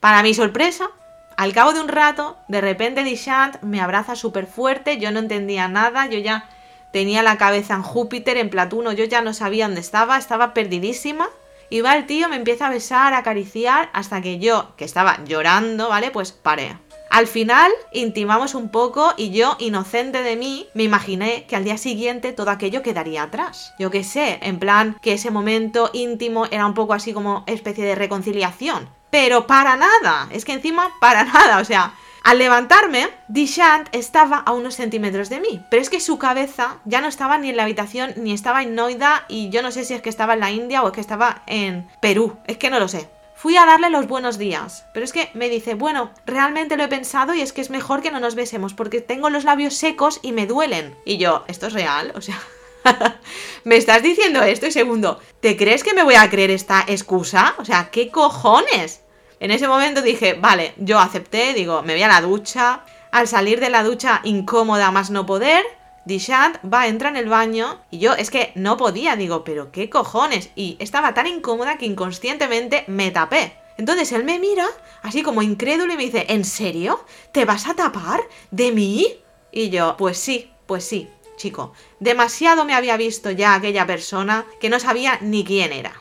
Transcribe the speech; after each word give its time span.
Para 0.00 0.22
mi 0.22 0.32
sorpresa, 0.32 0.90
al 1.36 1.52
cabo 1.52 1.74
de 1.74 1.80
un 1.80 1.88
rato, 1.88 2.38
de 2.48 2.62
repente 2.62 3.04
Dishant 3.04 3.60
me 3.62 3.82
abraza 3.82 4.16
súper 4.16 4.46
fuerte, 4.46 4.98
yo 4.98 5.10
no 5.10 5.18
entendía 5.18 5.68
nada, 5.68 6.06
yo 6.06 6.18
ya 6.18 6.48
tenía 6.90 7.22
la 7.22 7.36
cabeza 7.36 7.74
en 7.74 7.82
Júpiter, 7.82 8.38
en 8.38 8.48
Platuno, 8.48 8.92
yo 8.92 9.04
ya 9.04 9.20
no 9.20 9.34
sabía 9.34 9.66
dónde 9.66 9.82
estaba, 9.82 10.16
estaba 10.16 10.54
perdidísima. 10.54 11.28
Y 11.68 11.82
va 11.82 11.96
el 11.96 12.06
tío, 12.06 12.28
me 12.28 12.36
empieza 12.36 12.66
a 12.66 12.70
besar, 12.70 13.12
a 13.12 13.18
acariciar, 13.18 13.90
hasta 13.92 14.20
que 14.22 14.38
yo, 14.38 14.74
que 14.76 14.84
estaba 14.84 15.22
llorando, 15.24 15.88
¿vale? 15.88 16.10
Pues 16.10 16.32
paré. 16.32 16.76
Al 17.10 17.26
final 17.26 17.70
intimamos 17.92 18.54
un 18.54 18.70
poco 18.70 19.12
y 19.16 19.30
yo, 19.30 19.56
inocente 19.60 20.22
de 20.22 20.36
mí, 20.36 20.68
me 20.74 20.82
imaginé 20.82 21.44
que 21.44 21.56
al 21.56 21.64
día 21.64 21.76
siguiente 21.76 22.32
todo 22.32 22.50
aquello 22.50 22.82
quedaría 22.82 23.24
atrás. 23.24 23.72
Yo 23.78 23.90
qué 23.90 24.02
sé, 24.02 24.38
en 24.42 24.58
plan 24.58 24.96
que 25.02 25.12
ese 25.12 25.30
momento 25.30 25.90
íntimo 25.92 26.46
era 26.50 26.66
un 26.66 26.74
poco 26.74 26.94
así 26.94 27.12
como 27.12 27.44
especie 27.46 27.84
de 27.84 27.94
reconciliación. 27.94 28.88
Pero 29.10 29.46
para 29.46 29.76
nada, 29.76 30.28
es 30.30 30.44
que 30.44 30.52
encima 30.52 30.90
para 31.00 31.24
nada, 31.24 31.58
o 31.58 31.64
sea, 31.64 31.94
al 32.22 32.38
levantarme, 32.38 33.08
Dishant 33.28 33.88
estaba 33.92 34.38
a 34.38 34.52
unos 34.52 34.76
centímetros 34.76 35.30
de 35.30 35.40
mí, 35.40 35.64
pero 35.70 35.80
es 35.80 35.88
que 35.88 36.00
su 36.00 36.18
cabeza 36.18 36.78
ya 36.84 37.00
no 37.00 37.08
estaba 37.08 37.38
ni 37.38 37.48
en 37.48 37.56
la 37.56 37.62
habitación 37.62 38.12
ni 38.16 38.32
estaba 38.32 38.62
en 38.62 38.74
Noida 38.74 39.24
y 39.28 39.48
yo 39.48 39.62
no 39.62 39.72
sé 39.72 39.84
si 39.84 39.94
es 39.94 40.02
que 40.02 40.10
estaba 40.10 40.34
en 40.34 40.40
la 40.40 40.50
India 40.50 40.82
o 40.82 40.88
es 40.88 40.92
que 40.92 41.00
estaba 41.00 41.42
en 41.46 41.88
Perú, 42.00 42.36
es 42.46 42.58
que 42.58 42.70
no 42.70 42.78
lo 42.78 42.88
sé. 42.88 43.08
Fui 43.34 43.56
a 43.56 43.64
darle 43.64 43.88
los 43.88 44.06
buenos 44.06 44.36
días, 44.36 44.84
pero 44.92 45.02
es 45.02 45.14
que 45.14 45.30
me 45.32 45.48
dice, 45.48 45.72
bueno, 45.72 46.10
realmente 46.26 46.76
lo 46.76 46.84
he 46.84 46.88
pensado 46.88 47.32
y 47.34 47.40
es 47.40 47.54
que 47.54 47.62
es 47.62 47.70
mejor 47.70 48.02
que 48.02 48.10
no 48.10 48.20
nos 48.20 48.34
besemos 48.34 48.74
porque 48.74 49.00
tengo 49.00 49.30
los 49.30 49.44
labios 49.44 49.74
secos 49.74 50.20
y 50.22 50.32
me 50.32 50.46
duelen. 50.46 50.94
Y 51.06 51.16
yo, 51.16 51.44
¿esto 51.48 51.68
es 51.68 51.72
real? 51.72 52.12
O 52.14 52.20
sea... 52.20 52.38
¿Me 53.64 53.76
estás 53.76 54.02
diciendo 54.02 54.42
esto? 54.42 54.66
Y 54.66 54.72
segundo, 54.72 55.20
¿te 55.40 55.56
crees 55.56 55.82
que 55.82 55.94
me 55.94 56.02
voy 56.02 56.14
a 56.14 56.28
creer 56.30 56.50
esta 56.50 56.84
excusa? 56.86 57.54
O 57.58 57.64
sea, 57.64 57.90
¿qué 57.90 58.10
cojones? 58.10 58.99
En 59.40 59.50
ese 59.50 59.66
momento 59.66 60.02
dije, 60.02 60.34
vale, 60.34 60.74
yo 60.76 60.98
acepté, 60.98 61.54
digo, 61.54 61.82
me 61.82 61.94
voy 61.94 62.02
a 62.02 62.08
la 62.08 62.20
ducha. 62.20 62.84
Al 63.10 63.26
salir 63.26 63.58
de 63.58 63.70
la 63.70 63.82
ducha 63.82 64.20
incómoda 64.22 64.90
más 64.90 65.10
no 65.10 65.24
poder, 65.26 65.64
Dishant 66.04 66.58
va, 66.62 66.86
entra 66.86 67.08
en 67.08 67.16
el 67.16 67.28
baño 67.28 67.80
y 67.90 67.98
yo 67.98 68.12
es 68.12 68.30
que 68.30 68.52
no 68.54 68.76
podía, 68.76 69.16
digo, 69.16 69.42
pero 69.42 69.72
qué 69.72 69.88
cojones. 69.88 70.50
Y 70.56 70.76
estaba 70.78 71.14
tan 71.14 71.26
incómoda 71.26 71.78
que 71.78 71.86
inconscientemente 71.86 72.84
me 72.86 73.10
tapé. 73.10 73.56
Entonces 73.78 74.12
él 74.12 74.24
me 74.24 74.38
mira, 74.38 74.66
así 75.02 75.22
como 75.22 75.40
incrédulo, 75.40 75.94
y 75.94 75.96
me 75.96 76.04
dice, 76.04 76.26
¿en 76.28 76.44
serio? 76.44 77.02
¿Te 77.32 77.46
vas 77.46 77.66
a 77.66 77.74
tapar? 77.74 78.20
¿De 78.50 78.72
mí? 78.72 79.06
Y 79.50 79.70
yo, 79.70 79.96
pues 79.96 80.18
sí, 80.18 80.52
pues 80.66 80.84
sí, 80.84 81.08
chico. 81.36 81.72
Demasiado 81.98 82.66
me 82.66 82.74
había 82.74 82.98
visto 82.98 83.30
ya 83.30 83.54
aquella 83.54 83.86
persona 83.86 84.44
que 84.60 84.68
no 84.68 84.78
sabía 84.78 85.18
ni 85.22 85.44
quién 85.44 85.72
era. 85.72 85.99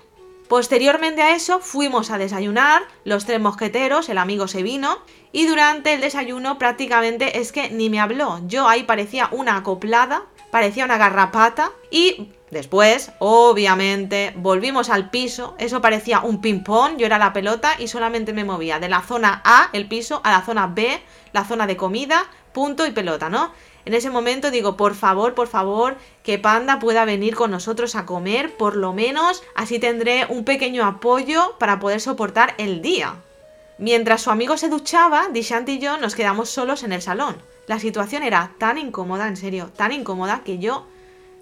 Posteriormente 0.49 1.21
a 1.21 1.35
eso 1.35 1.59
fuimos 1.59 2.09
a 2.09 2.17
desayunar, 2.17 2.81
los 3.03 3.25
tres 3.25 3.39
mosqueteros, 3.39 4.09
el 4.09 4.17
amigo 4.17 4.47
se 4.47 4.63
vino, 4.63 4.97
y 5.31 5.45
durante 5.45 5.93
el 5.93 6.01
desayuno 6.01 6.57
prácticamente 6.57 7.37
es 7.39 7.51
que 7.51 7.69
ni 7.69 7.91
me 7.91 7.99
habló. 7.99 8.41
Yo 8.47 8.67
ahí 8.67 8.81
parecía 8.81 9.29
una 9.31 9.57
acoplada, 9.57 10.23
parecía 10.49 10.85
una 10.85 10.97
garrapata, 10.97 11.71
y 11.91 12.31
después, 12.49 13.11
obviamente, 13.19 14.33
volvimos 14.37 14.89
al 14.89 15.11
piso, 15.11 15.53
eso 15.59 15.81
parecía 15.81 16.21
un 16.21 16.41
ping-pong, 16.41 16.97
yo 16.97 17.05
era 17.05 17.19
la 17.19 17.31
pelota 17.31 17.75
y 17.77 17.87
solamente 17.87 18.33
me 18.33 18.43
movía 18.43 18.79
de 18.79 18.89
la 18.89 19.01
zona 19.01 19.43
A, 19.45 19.69
el 19.71 19.87
piso, 19.87 20.19
a 20.23 20.31
la 20.31 20.41
zona 20.41 20.65
B, 20.65 20.99
la 21.31 21.45
zona 21.45 21.67
de 21.67 21.77
comida, 21.77 22.25
punto 22.53 22.87
y 22.87 22.91
pelota, 22.91 23.29
¿no? 23.29 23.51
En 23.85 23.93
ese 23.93 24.09
momento 24.09 24.51
digo, 24.51 24.77
por 24.77 24.95
favor, 24.95 25.33
por 25.33 25.47
favor, 25.47 25.97
que 26.23 26.37
Panda 26.37 26.79
pueda 26.79 27.05
venir 27.05 27.35
con 27.35 27.51
nosotros 27.51 27.95
a 27.95 28.05
comer, 28.05 28.55
por 28.57 28.75
lo 28.75 28.93
menos 28.93 29.43
así 29.55 29.79
tendré 29.79 30.25
un 30.29 30.43
pequeño 30.45 30.85
apoyo 30.85 31.57
para 31.57 31.79
poder 31.79 32.01
soportar 32.01 32.55
el 32.57 32.81
día. 32.81 33.15
Mientras 33.77 34.21
su 34.21 34.29
amigo 34.29 34.57
se 34.57 34.67
duchaba, 34.67 35.29
Dishant 35.29 35.69
y 35.69 35.79
yo 35.79 35.97
nos 35.97 36.13
quedamos 36.13 36.49
solos 36.49 36.83
en 36.83 36.91
el 36.91 37.01
salón. 37.01 37.41
La 37.65 37.79
situación 37.79 38.23
era 38.23 38.51
tan 38.57 38.77
incómoda, 38.77 39.27
en 39.27 39.37
serio, 39.37 39.71
tan 39.75 39.91
incómoda 39.91 40.41
que 40.43 40.59
yo... 40.59 40.85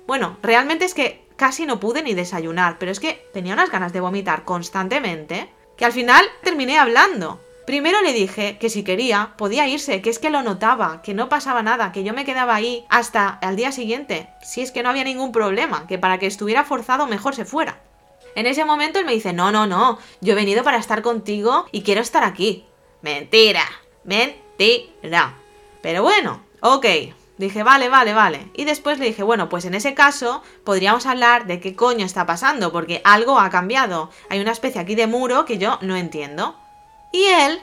Bueno, 0.05 0.37
realmente 0.43 0.85
es 0.85 0.93
que 0.93 1.25
casi 1.35 1.65
no 1.65 1.79
pude 1.79 2.03
ni 2.03 2.13
desayunar, 2.13 2.77
pero 2.77 2.91
es 2.91 2.99
que 2.99 3.27
tenía 3.33 3.53
unas 3.53 3.71
ganas 3.71 3.91
de 3.91 4.01
vomitar 4.01 4.45
constantemente, 4.45 5.49
que 5.77 5.85
al 5.85 5.93
final 5.93 6.23
terminé 6.43 6.77
hablando. 6.77 7.41
Primero 7.67 8.01
le 8.01 8.13
dije 8.13 8.57
que 8.59 8.69
si 8.69 8.85
quería 8.85 9.33
podía 9.35 9.67
irse, 9.67 10.01
que 10.01 10.09
es 10.09 10.19
que 10.19 10.29
lo 10.29 10.41
notaba, 10.41 11.01
que 11.01 11.13
no 11.13 11.27
pasaba 11.27 11.63
nada, 11.63 11.91
que 11.91 12.05
yo 12.05 12.13
me 12.13 12.23
quedaba 12.23 12.55
ahí 12.55 12.85
hasta 12.87 13.27
al 13.27 13.57
día 13.57 13.73
siguiente, 13.73 14.29
si 14.41 14.61
es 14.61 14.71
que 14.71 14.83
no 14.83 14.89
había 14.89 15.03
ningún 15.03 15.33
problema, 15.33 15.85
que 15.85 15.97
para 15.97 16.17
que 16.17 16.27
estuviera 16.27 16.63
forzado 16.63 17.07
mejor 17.07 17.35
se 17.35 17.43
fuera. 17.43 17.81
En 18.35 18.45
ese 18.45 18.63
momento 18.63 18.99
él 18.99 19.05
me 19.05 19.11
dice, 19.11 19.33
no, 19.33 19.51
no, 19.51 19.67
no, 19.67 19.99
yo 20.21 20.31
he 20.31 20.35
venido 20.37 20.63
para 20.63 20.77
estar 20.77 21.01
contigo 21.01 21.65
y 21.73 21.81
quiero 21.81 21.99
estar 21.99 22.23
aquí. 22.23 22.65
Mentira, 23.01 23.65
mentira. 24.05 25.35
Pero 25.81 26.03
bueno, 26.03 26.45
ok, 26.61 26.85
Dije, 27.37 27.61
vale, 27.61 27.89
vale, 27.89 28.13
vale. 28.13 28.49
Y 28.55 28.63
después 28.63 28.97
le 28.97 29.05
dije, 29.05 29.21
bueno, 29.21 29.47
pues 29.47 29.65
en 29.65 29.75
ese 29.75 29.93
caso 29.93 30.41
podríamos 30.63 31.05
hablar 31.05 31.45
de 31.45 31.59
qué 31.59 31.75
coño 31.75 32.03
está 32.03 32.25
pasando, 32.25 32.71
porque 32.71 33.01
algo 33.03 33.39
ha 33.39 33.51
cambiado. 33.51 34.09
Hay 34.29 34.39
una 34.39 34.53
especie 34.53 34.81
aquí 34.81 34.95
de 34.95 35.05
muro 35.05 35.45
que 35.45 35.59
yo 35.59 35.77
no 35.81 35.95
entiendo. 35.97 36.55
Y 37.11 37.23
él, 37.23 37.61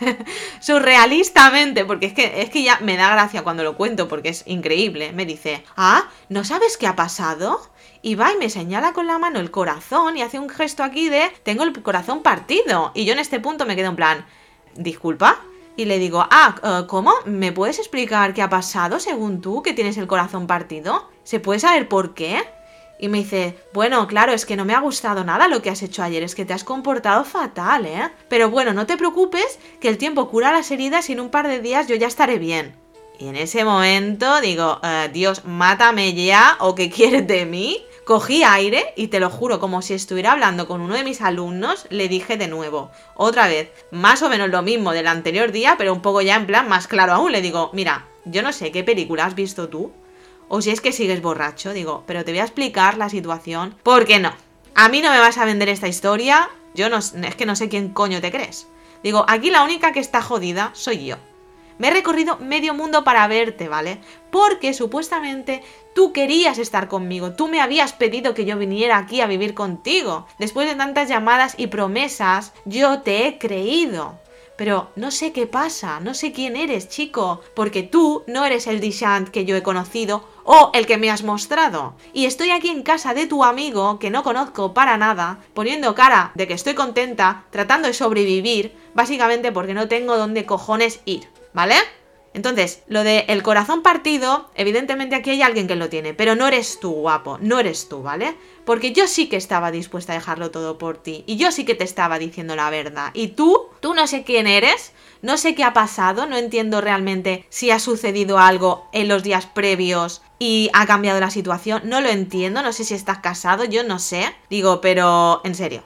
surrealistamente, 0.60 1.84
porque 1.84 2.06
es 2.06 2.12
que, 2.12 2.42
es 2.42 2.50
que 2.50 2.62
ya 2.62 2.78
me 2.80 2.96
da 2.96 3.10
gracia 3.10 3.42
cuando 3.42 3.64
lo 3.64 3.76
cuento, 3.76 4.08
porque 4.08 4.30
es 4.30 4.44
increíble, 4.46 5.12
me 5.12 5.26
dice, 5.26 5.64
ah, 5.76 6.08
¿no 6.28 6.44
sabes 6.44 6.76
qué 6.76 6.86
ha 6.86 6.96
pasado? 6.96 7.60
Y 8.02 8.14
va 8.14 8.32
y 8.32 8.36
me 8.36 8.50
señala 8.50 8.92
con 8.92 9.06
la 9.06 9.18
mano 9.18 9.40
el 9.40 9.50
corazón 9.50 10.16
y 10.16 10.22
hace 10.22 10.38
un 10.38 10.48
gesto 10.48 10.84
aquí 10.84 11.08
de, 11.08 11.30
tengo 11.42 11.64
el 11.64 11.82
corazón 11.82 12.22
partido. 12.22 12.92
Y 12.94 13.04
yo 13.04 13.12
en 13.12 13.18
este 13.18 13.40
punto 13.40 13.66
me 13.66 13.74
quedo 13.76 13.88
en 13.88 13.96
plan, 13.96 14.26
disculpa. 14.76 15.40
Y 15.76 15.84
le 15.84 15.98
digo, 15.98 16.26
ah, 16.28 16.56
eh, 16.62 16.86
¿cómo? 16.88 17.12
¿Me 17.24 17.52
puedes 17.52 17.78
explicar 17.78 18.34
qué 18.34 18.42
ha 18.42 18.48
pasado 18.48 18.98
según 18.98 19.40
tú 19.40 19.62
que 19.62 19.74
tienes 19.74 19.96
el 19.96 20.08
corazón 20.08 20.48
partido? 20.48 21.08
¿Se 21.22 21.38
puede 21.38 21.60
saber 21.60 21.88
por 21.88 22.14
qué? 22.14 22.42
Y 22.98 23.08
me 23.08 23.18
dice, 23.18 23.56
bueno, 23.72 24.06
claro, 24.08 24.32
es 24.32 24.44
que 24.44 24.56
no 24.56 24.64
me 24.64 24.74
ha 24.74 24.80
gustado 24.80 25.24
nada 25.24 25.46
lo 25.46 25.62
que 25.62 25.70
has 25.70 25.82
hecho 25.82 26.02
ayer, 26.02 26.22
es 26.22 26.34
que 26.34 26.44
te 26.44 26.52
has 26.52 26.64
comportado 26.64 27.24
fatal, 27.24 27.86
¿eh? 27.86 28.10
Pero 28.28 28.50
bueno, 28.50 28.72
no 28.72 28.86
te 28.86 28.96
preocupes, 28.96 29.58
que 29.80 29.88
el 29.88 29.98
tiempo 29.98 30.28
cura 30.28 30.52
las 30.52 30.70
heridas 30.70 31.08
y 31.08 31.12
en 31.12 31.20
un 31.20 31.30
par 31.30 31.46
de 31.46 31.60
días 31.60 31.86
yo 31.86 31.94
ya 31.94 32.08
estaré 32.08 32.38
bien. 32.38 32.74
Y 33.18 33.26
en 33.26 33.36
ese 33.36 33.64
momento 33.64 34.40
digo, 34.40 34.80
eh, 34.82 35.10
Dios, 35.12 35.44
mátame 35.44 36.14
ya 36.14 36.56
o 36.60 36.74
qué 36.74 36.90
quieres 36.94 37.26
de 37.26 37.46
mí. 37.46 37.84
Cogí 38.04 38.42
aire 38.42 38.94
y 38.96 39.08
te 39.08 39.20
lo 39.20 39.28
juro, 39.28 39.60
como 39.60 39.82
si 39.82 39.92
estuviera 39.92 40.32
hablando 40.32 40.66
con 40.66 40.80
uno 40.80 40.94
de 40.94 41.04
mis 41.04 41.20
alumnos, 41.20 41.86
le 41.90 42.08
dije 42.08 42.38
de 42.38 42.48
nuevo, 42.48 42.90
otra 43.14 43.48
vez, 43.48 43.70
más 43.90 44.22
o 44.22 44.30
menos 44.30 44.48
lo 44.48 44.62
mismo 44.62 44.92
del 44.92 45.08
anterior 45.08 45.52
día, 45.52 45.74
pero 45.76 45.92
un 45.92 46.00
poco 46.00 46.22
ya 46.22 46.36
en 46.36 46.46
plan 46.46 46.70
más 46.70 46.88
claro 46.88 47.12
aún. 47.12 47.32
Le 47.32 47.42
digo, 47.42 47.70
mira, 47.74 48.06
yo 48.24 48.42
no 48.42 48.52
sé 48.52 48.72
qué 48.72 48.82
película 48.82 49.26
has 49.26 49.34
visto 49.34 49.68
tú, 49.68 49.92
o 50.48 50.60
si 50.62 50.70
es 50.70 50.80
que 50.80 50.92
sigues 50.92 51.22
borracho, 51.22 51.72
digo, 51.72 52.04
pero 52.06 52.24
te 52.24 52.32
voy 52.32 52.40
a 52.40 52.44
explicar 52.44 52.96
la 52.96 53.08
situación, 53.08 53.76
porque 53.82 54.18
no. 54.18 54.32
A 54.74 54.88
mí 54.88 55.00
no 55.00 55.10
me 55.10 55.20
vas 55.20 55.38
a 55.38 55.44
vender 55.44 55.68
esta 55.68 55.88
historia, 55.88 56.48
yo 56.74 56.88
no, 56.88 56.98
es 56.98 57.34
que 57.36 57.46
no 57.46 57.56
sé 57.56 57.68
quién 57.68 57.88
coño 57.90 58.20
te 58.20 58.30
crees. 58.30 58.68
Digo, 59.02 59.24
aquí 59.28 59.50
la 59.50 59.62
única 59.62 59.92
que 59.92 60.00
está 60.00 60.22
jodida 60.22 60.70
soy 60.74 61.04
yo. 61.04 61.16
Me 61.78 61.88
he 61.88 61.90
recorrido 61.92 62.38
medio 62.38 62.74
mundo 62.74 63.04
para 63.04 63.28
verte, 63.28 63.68
¿vale? 63.68 64.00
Porque 64.30 64.74
supuestamente 64.74 65.62
tú 65.94 66.12
querías 66.12 66.58
estar 66.58 66.88
conmigo, 66.88 67.34
tú 67.34 67.46
me 67.46 67.60
habías 67.60 67.92
pedido 67.92 68.34
que 68.34 68.44
yo 68.44 68.58
viniera 68.58 68.98
aquí 68.98 69.20
a 69.20 69.28
vivir 69.28 69.54
contigo. 69.54 70.26
Después 70.40 70.68
de 70.68 70.74
tantas 70.74 71.08
llamadas 71.08 71.54
y 71.56 71.68
promesas, 71.68 72.52
yo 72.64 73.02
te 73.02 73.26
he 73.26 73.38
creído. 73.38 74.18
Pero 74.58 74.90
no 74.96 75.12
sé 75.12 75.32
qué 75.32 75.46
pasa, 75.46 76.00
no 76.00 76.14
sé 76.14 76.32
quién 76.32 76.56
eres, 76.56 76.88
chico, 76.88 77.42
porque 77.54 77.84
tú 77.84 78.24
no 78.26 78.44
eres 78.44 78.66
el 78.66 78.80
Dishant 78.80 79.28
que 79.28 79.44
yo 79.44 79.54
he 79.54 79.62
conocido 79.62 80.28
o 80.42 80.72
el 80.74 80.84
que 80.84 80.98
me 80.98 81.10
has 81.10 81.22
mostrado. 81.22 81.94
Y 82.12 82.24
estoy 82.24 82.50
aquí 82.50 82.68
en 82.68 82.82
casa 82.82 83.14
de 83.14 83.28
tu 83.28 83.44
amigo, 83.44 84.00
que 84.00 84.10
no 84.10 84.24
conozco 84.24 84.74
para 84.74 84.96
nada, 84.96 85.38
poniendo 85.54 85.94
cara 85.94 86.32
de 86.34 86.48
que 86.48 86.54
estoy 86.54 86.74
contenta, 86.74 87.44
tratando 87.50 87.86
de 87.86 87.94
sobrevivir, 87.94 88.76
básicamente 88.94 89.52
porque 89.52 89.74
no 89.74 89.86
tengo 89.86 90.16
dónde 90.16 90.44
cojones 90.44 91.02
ir, 91.04 91.28
¿vale? 91.54 91.76
Entonces, 92.38 92.84
lo 92.86 93.02
de 93.02 93.24
el 93.26 93.42
corazón 93.42 93.82
partido, 93.82 94.48
evidentemente 94.54 95.16
aquí 95.16 95.30
hay 95.30 95.42
alguien 95.42 95.66
que 95.66 95.74
lo 95.74 95.88
tiene, 95.88 96.14
pero 96.14 96.36
no 96.36 96.46
eres 96.46 96.78
tú, 96.78 96.92
guapo, 96.92 97.36
no 97.40 97.58
eres 97.58 97.88
tú, 97.88 98.00
¿vale? 98.00 98.36
Porque 98.64 98.92
yo 98.92 99.08
sí 99.08 99.28
que 99.28 99.34
estaba 99.34 99.72
dispuesta 99.72 100.12
a 100.12 100.14
dejarlo 100.14 100.52
todo 100.52 100.78
por 100.78 100.98
ti, 100.98 101.24
y 101.26 101.36
yo 101.36 101.50
sí 101.50 101.64
que 101.64 101.74
te 101.74 101.82
estaba 101.82 102.20
diciendo 102.20 102.54
la 102.54 102.70
verdad, 102.70 103.10
y 103.12 103.28
tú, 103.28 103.66
tú 103.80 103.92
no 103.92 104.06
sé 104.06 104.22
quién 104.22 104.46
eres, 104.46 104.92
no 105.20 105.36
sé 105.36 105.56
qué 105.56 105.64
ha 105.64 105.72
pasado, 105.72 106.26
no 106.26 106.36
entiendo 106.36 106.80
realmente 106.80 107.44
si 107.48 107.72
ha 107.72 107.80
sucedido 107.80 108.38
algo 108.38 108.88
en 108.92 109.08
los 109.08 109.24
días 109.24 109.46
previos 109.46 110.22
y 110.38 110.70
ha 110.74 110.86
cambiado 110.86 111.18
la 111.18 111.30
situación, 111.30 111.82
no 111.86 112.00
lo 112.00 112.08
entiendo, 112.08 112.62
no 112.62 112.72
sé 112.72 112.84
si 112.84 112.94
estás 112.94 113.18
casado, 113.18 113.64
yo 113.64 113.82
no 113.82 113.98
sé, 113.98 114.32
digo, 114.48 114.80
pero 114.80 115.40
en 115.42 115.56
serio. 115.56 115.82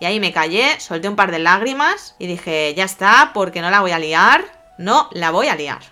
Y 0.00 0.04
ahí 0.04 0.20
me 0.20 0.32
callé, 0.32 0.78
solté 0.78 1.08
un 1.08 1.16
par 1.16 1.32
de 1.32 1.40
lágrimas 1.40 2.14
y 2.20 2.28
dije, 2.28 2.72
ya 2.76 2.84
está, 2.84 3.32
porque 3.34 3.60
no 3.60 3.70
la 3.72 3.80
voy 3.80 3.90
a 3.90 3.98
liar, 3.98 4.57
no 4.78 5.08
la 5.12 5.30
voy 5.30 5.48
a 5.48 5.56
liar. 5.56 5.82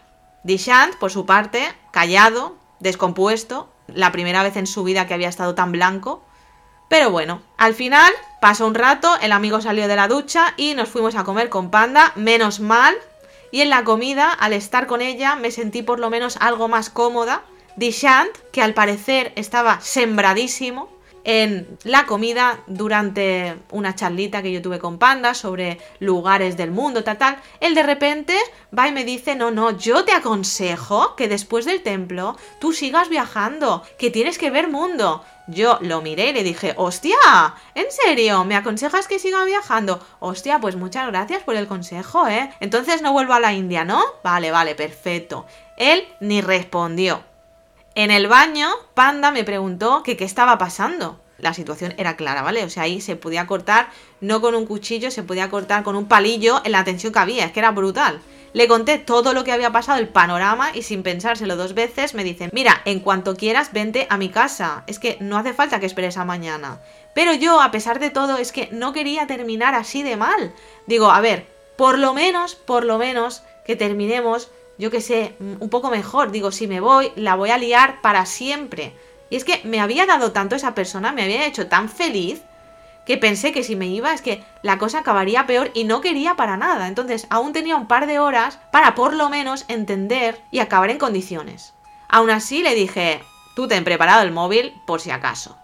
Dishant, 0.43 0.95
por 0.97 1.11
su 1.11 1.27
parte, 1.27 1.69
callado, 1.91 2.57
descompuesto, 2.81 3.69
la 3.89 4.13
primera 4.13 4.43
vez 4.43 4.57
en 4.57 4.67
su 4.67 4.85
vida 4.85 5.07
que 5.07 5.15
había 5.15 5.29
estado 5.29 5.55
tan 5.55 5.73
blanco. 5.73 6.25
Pero 6.89 7.11
bueno, 7.11 7.43
al 7.59 7.75
final 7.75 8.13
Pasó 8.47 8.67
un 8.67 8.77
rato, 8.77 9.19
el 9.23 9.33
amigo 9.33 9.61
salió 9.61 9.89
de 9.89 9.97
la 9.97 10.07
ducha 10.07 10.55
y 10.57 10.75
nos 10.75 10.89
fuimos 10.89 11.17
a 11.17 11.25
comer 11.25 11.49
con 11.49 11.71
Panda, 11.71 12.13
menos 12.15 12.61
mal. 12.61 12.95
Y 13.51 13.63
en 13.63 13.71
la 13.71 13.83
comida, 13.83 14.31
al 14.31 14.53
estar 14.53 14.87
con 14.87 15.01
ella, 15.01 15.35
me 15.35 15.51
sentí 15.51 15.83
por 15.83 15.99
lo 15.99 16.11
menos 16.11 16.37
algo 16.39 16.69
más 16.69 16.89
cómoda. 16.89 17.43
Dishant, 17.75 18.31
que 18.53 18.63
al 18.63 18.73
parecer 18.73 19.33
estaba 19.35 19.81
sembradísimo, 19.81 20.89
en 21.27 21.67
la 21.83 22.07
comida 22.07 22.61
durante 22.69 23.57
una 23.73 23.97
charlita 23.97 24.43
que 24.43 24.53
yo 24.53 24.63
tuve 24.63 24.79
con 24.79 24.97
Panda 24.99 25.35
sobre 25.35 25.81
lugares 25.99 26.57
del 26.57 26.71
mundo, 26.71 27.03
tal, 27.03 27.19
tal. 27.19 27.37
Él 27.59 27.75
de 27.75 27.83
repente 27.83 28.39
va 28.77 28.87
y 28.87 28.93
me 28.93 29.05
dice, 29.05 29.35
no, 29.35 29.51
no, 29.51 29.77
yo 29.77 30.05
te 30.05 30.13
aconsejo 30.13 31.17
que 31.17 31.27
después 31.27 31.65
del 31.65 31.83
templo 31.83 32.37
tú 32.61 32.73
sigas 32.73 33.09
viajando, 33.09 33.83
que 33.99 34.13
tienes 34.13 34.39
que 34.39 34.51
ver 34.51 34.69
mundo. 34.69 35.25
Yo 35.49 35.79
lo 35.81 36.01
miré 36.01 36.31
y 36.31 36.33
le 36.33 36.45
dije, 36.45 36.75
hostia, 36.77 37.17
¿en 37.75 37.87
serio? 37.91 38.45
¿Me 38.45 38.55
aconsejas 38.55 39.09
que 39.09 39.19
siga 39.19 39.45
viajando? 39.45 40.01
Hostia, 40.21 40.61
pues 40.61 40.77
muchas 40.77 41.09
gracias 41.09 41.43
por 41.43 41.57
el 41.57 41.67
consejo, 41.67 42.29
¿eh? 42.29 42.53
Entonces 42.61 43.03
no 43.03 43.13
vuelvo 43.13 43.33
a 43.33 43.41
la 43.41 43.53
India, 43.53 43.85
¿no? 43.85 44.01
Vale, 44.23 44.53
vale, 44.53 44.77
perfecto. 44.77 45.45
Él 45.77 46.07
ni 46.21 46.41
respondió. 46.41 47.36
En 47.97 48.11
el 48.11 48.29
baño, 48.29 48.69
Panda 48.93 49.31
me 49.31 49.43
preguntó 49.43 50.03
que 50.03 50.19
qué 50.19 50.25
estaba 50.25 50.59
pasando. 50.59 51.19
La 51.39 51.55
situación 51.55 51.95
era 51.97 52.15
clara, 52.15 52.43
¿vale? 52.43 52.63
O 52.63 52.69
sea, 52.69 52.83
ahí 52.83 53.01
se 53.01 53.17
podía 53.17 53.47
cortar, 53.47 53.89
no 54.21 54.43
con 54.43 54.55
un 54.55 54.67
cuchillo, 54.67 55.11
se 55.11 55.23
podía 55.23 55.49
cortar 55.49 55.83
con 55.83 55.97
un 55.97 56.07
palillo 56.07 56.61
en 56.67 56.73
la 56.73 56.85
tensión 56.85 57.11
que 57.11 57.21
había, 57.21 57.47
es 57.47 57.53
que 57.53 57.61
era 57.61 57.71
brutal. 57.71 58.21
Le 58.53 58.69
conté 58.69 58.99
todo 58.99 59.33
lo 59.33 59.45
que 59.45 59.53
había 59.53 59.73
pasado, 59.73 59.99
el 59.99 60.09
panorama, 60.09 60.73
y 60.75 60.83
sin 60.83 61.03
pensárselo 61.03 61.57
dos 61.57 61.73
veces 61.73 62.13
me 62.13 62.23
dicen, 62.23 62.51
mira, 62.53 62.83
en 62.85 63.01
cuanto 63.01 63.35
quieras, 63.35 63.73
vente 63.73 64.07
a 64.11 64.19
mi 64.19 64.29
casa. 64.29 64.85
Es 64.87 64.99
que 64.99 65.17
no 65.21 65.39
hace 65.39 65.55
falta 65.55 65.81
que 65.81 65.87
esperes 65.87 66.19
a 66.19 66.27
mañana. 66.27 66.83
Pero 67.15 67.33
yo, 67.33 67.63
a 67.63 67.71
pesar 67.71 67.99
de 67.99 68.11
todo, 68.11 68.37
es 68.37 68.53
que 68.53 68.69
no 68.73 68.93
quería 68.93 69.27
terminar 69.27 69.75
así 69.75 70.03
de 70.03 70.19
mal. 70.19 70.53
Digo, 70.87 71.11
a 71.11 71.23
ver, 71.23 71.47
por 71.79 71.99
lo 71.99 72.13
menos, 72.13 72.57
por 72.57 72.85
lo 72.85 72.99
menos, 72.99 73.43
que 73.65 73.75
terminemos 73.75 74.51
yo 74.79 74.91
qué 74.91 75.01
sé, 75.01 75.37
un 75.41 75.69
poco 75.69 75.91
mejor. 75.91 76.31
Digo, 76.31 76.53
si 76.53 76.67
me 76.67 76.81
voy, 76.81 77.13
la 77.17 77.35
voy 77.35 77.51
a 77.51 77.59
liar 77.59 78.01
para 78.03 78.27
siempre. 78.27 78.95
Y 79.31 79.37
es 79.37 79.45
que 79.45 79.61
me 79.65 79.81
había 79.81 80.07
dado 80.07 80.33
tanto 80.33 80.57
esa 80.57 80.75
persona, 80.75 81.13
me 81.13 81.23
había 81.23 81.47
hecho 81.47 81.67
tan 81.67 81.89
feliz, 81.89 82.43
que 83.07 83.17
pensé 83.17 83.53
que 83.53 83.63
si 83.63 83.77
me 83.77 83.87
iba 83.87 84.13
es 84.13 84.21
que 84.21 84.45
la 84.63 84.79
cosa 84.79 84.99
acabaría 84.99 85.47
peor 85.47 85.71
y 85.75 85.85
no 85.85 86.01
quería 86.01 86.35
para 86.35 86.57
nada. 86.57 86.89
Entonces 86.89 87.27
aún 87.31 87.53
tenía 87.53 87.77
un 87.77 87.87
par 87.87 88.07
de 88.07 88.19
horas 88.19 88.59
para 88.73 88.95
por 88.95 89.15
lo 89.15 89.31
menos 89.31 89.65
entender 89.69 90.43
y 90.51 90.59
acabar 90.59 90.91
en 90.91 90.99
condiciones. 90.99 91.73
Aún 92.09 92.31
así 92.31 92.63
le 92.63 92.75
dije, 92.75 93.23
tú 93.55 93.69
ten 93.69 93.85
preparado 93.85 94.23
el 94.23 94.33
móvil 94.33 94.75
por 94.87 95.01
si 95.01 95.11
acaso. 95.11 95.57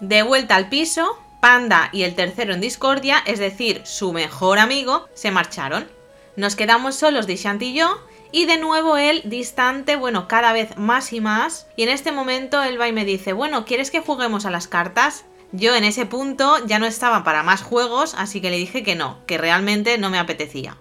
De 0.00 0.22
vuelta 0.22 0.56
al 0.56 0.68
piso, 0.68 1.18
Panda 1.40 1.90
y 1.92 2.02
el 2.02 2.14
tercero 2.14 2.54
en 2.54 2.60
discordia, 2.60 3.22
es 3.26 3.38
decir, 3.38 3.82
su 3.84 4.12
mejor 4.12 4.58
amigo, 4.58 5.06
se 5.14 5.30
marcharon. 5.30 5.88
Nos 6.34 6.56
quedamos 6.56 6.96
solos 6.96 7.26
Dishant 7.26 7.62
y 7.62 7.74
yo, 7.74 8.00
y 8.36 8.44
de 8.44 8.58
nuevo 8.58 8.98
él 8.98 9.22
distante, 9.24 9.96
bueno, 9.96 10.28
cada 10.28 10.52
vez 10.52 10.76
más 10.76 11.14
y 11.14 11.22
más. 11.22 11.68
Y 11.74 11.84
en 11.84 11.88
este 11.88 12.12
momento 12.12 12.62
él 12.62 12.78
va 12.78 12.86
y 12.86 12.92
me 12.92 13.06
dice, 13.06 13.32
bueno, 13.32 13.64
¿quieres 13.64 13.90
que 13.90 14.00
juguemos 14.00 14.44
a 14.44 14.50
las 14.50 14.68
cartas? 14.68 15.24
Yo 15.52 15.74
en 15.74 15.84
ese 15.84 16.04
punto 16.04 16.58
ya 16.66 16.78
no 16.78 16.84
estaba 16.84 17.24
para 17.24 17.42
más 17.42 17.62
juegos, 17.62 18.14
así 18.14 18.42
que 18.42 18.50
le 18.50 18.58
dije 18.58 18.82
que 18.82 18.94
no, 18.94 19.24
que 19.26 19.38
realmente 19.38 19.96
no 19.96 20.10
me 20.10 20.18
apetecía. 20.18 20.76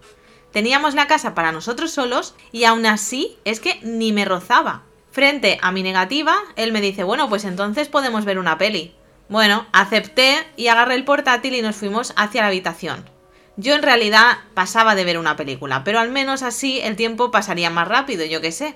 Teníamos 0.52 0.96
la 0.96 1.07
casa 1.07 1.34
para 1.34 1.54
nosotros 1.54 1.92
solos 1.92 2.36
y 2.52 2.66
aún 2.66 2.86
así 2.86 3.38
es 3.46 3.62
que 3.62 3.80
ni 3.84 4.12
me 4.12 4.25
rozaba. 4.25 4.84
Frente 5.12 5.58
a 5.62 5.72
mi 5.72 5.81
negativa, 5.81 6.36
él 6.58 6.74
me 6.74 6.81
dice, 6.81 7.06
bueno, 7.06 7.30
pues 7.30 7.46
entonces 7.46 7.88
podemos 7.88 8.25
ver 8.25 8.38
una 8.38 8.58
peli. 8.58 8.96
Bueno, 9.30 9.66
acepté 9.72 10.46
y 10.58 10.68
agarré 10.68 10.96
el 10.96 11.06
portátil 11.06 11.56
y 11.56 11.62
nos 11.62 11.78
fuimos 11.78 12.12
hacia 12.18 12.42
la 12.42 12.48
habitación. 12.48 13.15
Yo 13.57 13.74
en 13.74 13.84
realidad 13.84 14.38
pasaba 14.54 14.96
de 14.96 15.06
ver 15.06 15.18
una 15.18 15.38
película, 15.38 15.84
pero 15.84 16.00
al 16.00 16.12
menos 16.12 16.44
así 16.44 16.81
el 16.81 16.96
tiempo 16.96 17.31
pasaría 17.31 17.69
más 17.69 17.88
rápido, 17.88 18.25
yo 18.25 18.42
qué 18.42 18.52
sé. 18.52 18.75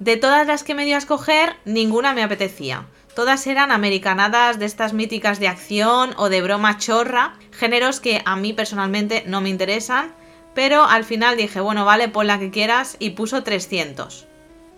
De 0.00 0.16
todas 0.16 0.46
las 0.46 0.62
que 0.62 0.74
me 0.74 0.84
dio 0.84 0.96
a 0.96 0.98
escoger, 0.98 1.56
ninguna 1.64 2.12
me 2.12 2.22
apetecía. 2.22 2.86
Todas 3.14 3.46
eran 3.46 3.72
americanadas 3.72 4.58
de 4.58 4.66
estas 4.66 4.92
míticas 4.92 5.40
de 5.40 5.48
acción 5.48 6.14
o 6.18 6.28
de 6.28 6.42
broma 6.42 6.78
chorra, 6.78 7.34
géneros 7.50 8.00
que 8.00 8.22
a 8.24 8.36
mí 8.36 8.52
personalmente 8.52 9.24
no 9.26 9.40
me 9.40 9.48
interesan, 9.48 10.14
pero 10.54 10.84
al 10.84 11.04
final 11.04 11.36
dije, 11.36 11.60
bueno, 11.60 11.84
vale, 11.84 12.08
pon 12.08 12.26
la 12.26 12.38
que 12.38 12.50
quieras 12.50 12.96
y 13.00 13.10
puso 13.10 13.42
300. 13.42 14.26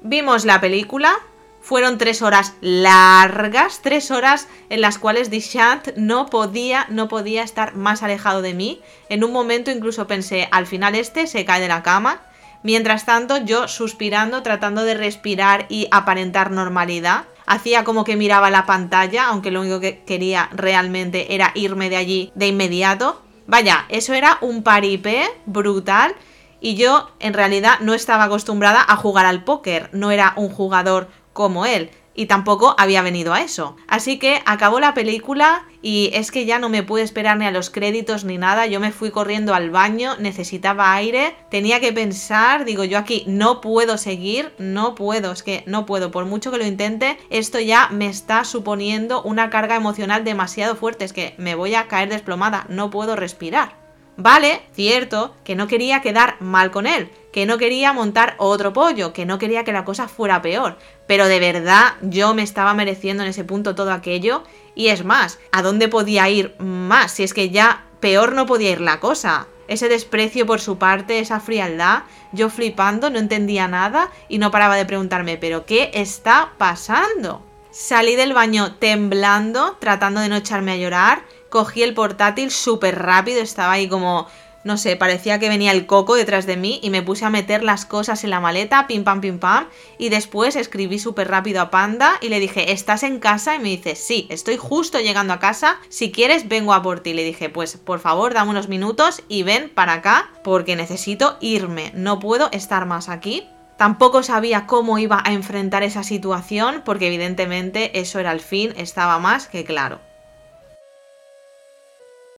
Vimos 0.03 0.45
la 0.45 0.61
película, 0.61 1.19
fueron 1.61 1.99
tres 1.99 2.23
horas 2.23 2.55
largas, 2.61 3.81
tres 3.83 4.11
horas 4.11 4.49
en 4.71 4.81
las 4.81 4.99
cuales 4.99 5.31
Dishant 5.31 5.89
no 5.97 6.27
podía, 6.27 6.87
no 6.89 7.09
podía 7.09 7.43
estar 7.43 7.75
más 7.75 8.03
alejado 8.03 8.43
de 8.43 8.55
mí. 8.55 8.81
En 9.09 9.25
un 9.25 9.33
momento 9.33 9.71
incluso 9.71 10.07
pensé, 10.07 10.49
al 10.53 10.67
final 10.67 10.95
este 10.95 11.27
se 11.27 11.45
cae 11.45 11.61
de 11.61 11.69
la 11.69 11.83
cama. 11.83 12.23
Mientras 12.63 13.07
tanto, 13.07 13.39
yo 13.39 13.69
suspirando, 13.69 14.43
tratando 14.43 14.83
de 14.85 14.95
respirar 14.95 15.67
y 15.69 15.89
aparentar 15.91 16.51
normalidad. 16.51 17.25
Hacía 17.47 17.85
como 17.85 18.05
que 18.05 18.17
miraba 18.17 18.51
la 18.51 18.67
pantalla, 18.67 19.29
aunque 19.29 19.51
lo 19.51 19.63
único 19.63 19.81
que 19.81 20.05
quería 20.05 20.51
realmente 20.53 21.35
era 21.35 21.53
irme 21.55 21.89
de 21.89 21.97
allí 21.97 22.33
de 22.35 22.49
inmediato. 22.49 23.23
Vaya, 23.47 23.87
eso 23.89 24.13
era 24.13 24.39
un 24.43 24.63
paripé 24.63 25.25
brutal. 25.47 26.15
Y 26.61 26.75
yo 26.75 27.11
en 27.21 27.33
realidad 27.33 27.81
no 27.81 27.95
estaba 27.95 28.25
acostumbrada 28.25 28.85
a 28.87 28.97
jugar 28.97 29.25
al 29.25 29.45
póker, 29.45 29.89
no 29.93 30.11
era 30.11 30.35
un 30.37 30.51
jugador 30.51 31.09
como 31.33 31.67
él. 31.67 31.91
Y 32.13 32.27
tampoco 32.27 32.75
había 32.77 33.03
venido 33.03 33.33
a 33.33 33.41
eso. 33.41 33.77
Así 33.87 34.19
que 34.19 34.43
acabó 34.45 34.81
la 34.81 34.95
película 34.95 35.65
y 35.81 36.11
es 36.13 36.31
que 36.31 36.45
ya 36.45 36.59
no 36.59 36.69
me 36.69 36.83
pude 36.83 37.03
esperar 37.03 37.39
ni 37.39 37.47
a 37.47 37.51
los 37.51 37.71
créditos 37.71 38.25
ni 38.25 38.37
nada. 38.37 38.67
Yo 38.67 38.81
me 38.81 38.93
fui 38.93 39.11
corriendo 39.11 39.55
al 39.55 39.71
baño, 39.71 40.17
necesitaba 40.19 40.93
aire, 40.95 41.35
tenía 41.51 41.81
que 41.81 41.93
pensar, 41.93 42.65
digo 42.65 42.85
yo 42.85 42.99
aquí, 42.99 43.25
no 43.27 43.61
puedo 43.61 43.97
seguir, 43.97 44.53
no 44.59 44.95
puedo, 44.95 45.33
es 45.33 45.43
que 45.43 45.63
no 45.67 45.87
puedo, 45.87 46.11
por 46.11 46.27
mucho 46.27 46.51
que 46.51 46.59
lo 46.59 46.67
intente, 46.67 47.17
esto 47.31 47.61
ya 47.61 47.89
me 47.91 48.09
está 48.09 48.45
suponiendo 48.45 49.23
una 49.23 49.49
carga 49.49 49.77
emocional 49.77 50.25
demasiado 50.25 50.77
fuerte, 50.77 51.05
es 51.05 51.13
que 51.13 51.35
me 51.39 51.55
voy 51.55 51.75
a 51.75 51.89
caer 51.89 52.11
desplomada, 52.11 52.67
no 52.69 52.91
puedo 52.91 53.17
respirar. 53.17 53.80
Vale, 54.23 54.61
cierto, 54.75 55.35
que 55.45 55.55
no 55.55 55.67
quería 55.67 56.03
quedar 56.03 56.37
mal 56.41 56.71
con 56.71 56.87
él, 56.87 57.11
que 57.33 57.47
no 57.47 57.57
quería 57.57 57.95
montar 57.95 58.35
otro 58.37 58.75
pollo, 58.75 59.15
que 59.15 59.25
no 59.25 59.39
quería 59.39 59.65
que 59.65 59.73
la 59.73 59.87
cosa 59.87 60.09
fuera 60.09 60.43
peor, 60.43 60.77
pero 61.07 61.27
de 61.27 61.41
verdad 61.41 61.95
yo 62.03 62.35
me 62.35 62.43
estaba 62.43 62.75
mereciendo 62.75 63.23
en 63.23 63.31
ese 63.31 63.45
punto 63.45 63.75
todo 63.75 63.93
aquello 63.93 64.43
y 64.75 64.89
es 64.89 65.07
más, 65.07 65.39
¿a 65.53 65.63
dónde 65.63 65.89
podía 65.89 66.29
ir 66.29 66.55
más? 66.59 67.13
Si 67.13 67.23
es 67.23 67.33
que 67.33 67.49
ya 67.49 67.87
peor 68.01 68.35
no 68.35 68.45
podía 68.45 68.73
ir 68.73 68.83
la 68.83 69.01
cosa. 69.01 69.47
Ese 69.69 69.89
desprecio 69.89 70.45
por 70.45 70.61
su 70.61 70.77
parte, 70.77 71.21
esa 71.21 71.41
frialdad, 71.41 72.03
yo 72.33 72.51
flipando, 72.51 73.09
no 73.09 73.19
entendía 73.19 73.69
nada 73.69 74.11
y 74.29 74.37
no 74.37 74.51
paraba 74.51 74.77
de 74.77 74.85
preguntarme, 74.85 75.39
¿pero 75.39 75.65
qué 75.65 75.93
está 75.95 76.53
pasando? 76.59 77.43
Salí 77.71 78.17
del 78.17 78.35
baño 78.35 78.75
temblando, 78.75 79.79
tratando 79.81 80.21
de 80.21 80.29
no 80.29 80.37
echarme 80.37 80.73
a 80.73 80.77
llorar 80.77 81.23
cogí 81.51 81.83
el 81.83 81.95
portátil 81.95 82.51
súper 82.51 82.99
rápido, 82.99 83.43
estaba 83.43 83.73
ahí 83.73 83.89
como, 83.89 84.27
no 84.63 84.77
sé, 84.77 84.97
parecía 84.97 85.39
que 85.39 85.49
venía 85.49 85.73
el 85.73 85.87
coco 85.87 86.15
detrás 86.15 86.47
de 86.47 86.57
mí 86.57 86.81
y 86.83 86.91
me 86.91 87.03
puse 87.03 87.25
a 87.25 87.31
meter 87.31 87.63
las 87.63 87.87
cosas 87.87 88.25
en 88.25 88.31
la 88.31 88.41
maleta, 88.41 88.87
pim 88.87 89.05
pam, 89.05 89.21
pim 89.21 89.39
pam, 89.39 89.69
y 89.99 90.11
después 90.11 90.57
escribí 90.57 90.99
súper 90.99 91.29
rápido 91.29 91.61
a 91.61 91.71
Panda 91.71 92.19
y 92.21 92.29
le 92.29 92.41
dije, 92.41 92.73
¿estás 92.73 93.03
en 93.03 93.19
casa? 93.21 93.57
Y 93.57 93.59
me 93.59 93.69
dice, 93.69 93.97
sí, 93.97 94.27
estoy 94.31 94.57
justo 94.57 95.01
llegando 95.01 95.33
a 95.33 95.41
casa, 95.41 95.79
si 95.89 96.13
quieres 96.13 96.49
vengo 96.49 96.75
a 96.75 96.83
por 96.83 97.01
ti. 97.01 97.15
Le 97.15 97.25
dije, 97.25 97.49
pues 97.49 97.77
por 97.77 98.01
favor, 98.01 98.35
dame 98.35 98.51
unos 98.51 98.69
minutos 98.69 99.23
y 99.29 99.43
ven 99.43 99.71
para 99.75 99.95
acá 99.95 100.31
porque 100.45 100.77
necesito 100.77 101.37
irme, 101.41 101.93
no 101.95 102.21
puedo 102.21 102.51
estar 102.53 102.87
más 102.87 103.09
aquí. 103.09 103.47
Tampoco 103.79 104.23
sabía 104.23 104.67
cómo 104.67 104.99
iba 104.99 105.23
a 105.25 105.33
enfrentar 105.33 105.83
esa 105.83 106.03
situación 106.03 106.83
porque 106.85 107.07
evidentemente 107.07 107.99
eso 107.99 108.19
era 108.19 108.31
el 108.31 108.41
fin, 108.41 108.75
estaba 108.77 109.19
más 109.19 109.47
que 109.49 109.65
claro. 109.65 110.10